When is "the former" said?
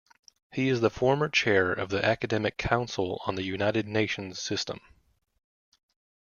0.81-1.29